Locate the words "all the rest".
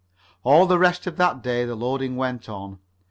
0.43-1.05